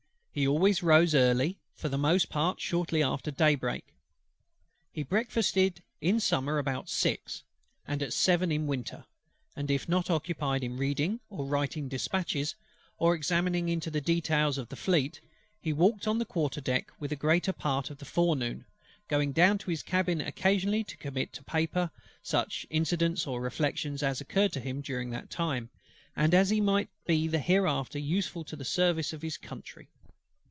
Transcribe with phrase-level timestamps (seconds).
[0.33, 3.93] He always rose early, for the most part shortly after day break.
[4.93, 7.43] He breakfasted in summer about six,
[7.85, 9.03] and at seven in winter:
[9.57, 12.55] and if not occupied in reading or writing dispatches,
[12.97, 15.19] or examining into the details of the Fleet,
[15.59, 18.63] he walked on the quarter deck the greater part of the forenoon;
[19.09, 21.91] going down to his cabin occasionally to commit to paper
[22.23, 25.69] such incidents or reflections as occurred to him during that time,
[26.15, 29.89] and as might be hereafter useful to the service of his country.